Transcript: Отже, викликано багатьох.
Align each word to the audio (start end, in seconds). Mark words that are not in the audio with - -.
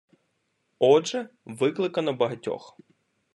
Отже, 0.79 1.29
викликано 1.45 2.13
багатьох. 2.13 2.77